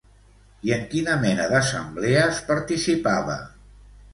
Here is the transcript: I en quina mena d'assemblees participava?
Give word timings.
I 0.69 0.73
en 0.77 0.87
quina 0.93 1.17
mena 1.25 1.45
d'assemblees 1.51 2.41
participava? 2.51 3.37